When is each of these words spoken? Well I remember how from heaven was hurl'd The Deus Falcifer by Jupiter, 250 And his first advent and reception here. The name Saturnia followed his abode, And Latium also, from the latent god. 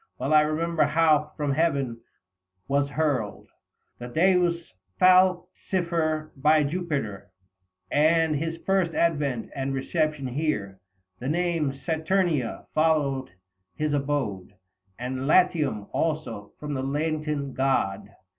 Well 0.17 0.33
I 0.33 0.41
remember 0.41 0.81
how 0.81 1.31
from 1.37 1.53
heaven 1.53 2.01
was 2.67 2.89
hurl'd 2.89 3.49
The 3.99 4.07
Deus 4.07 4.73
Falcifer 4.99 6.31
by 6.35 6.63
Jupiter, 6.63 7.29
250 7.91 7.95
And 7.95 8.35
his 8.35 8.57
first 8.65 8.95
advent 8.95 9.51
and 9.55 9.75
reception 9.75 10.25
here. 10.25 10.79
The 11.19 11.29
name 11.29 11.71
Saturnia 11.85 12.65
followed 12.73 13.29
his 13.75 13.93
abode, 13.93 14.55
And 14.97 15.27
Latium 15.27 15.85
also, 15.91 16.53
from 16.59 16.73
the 16.73 16.81
latent 16.81 17.53
god. 17.53 18.09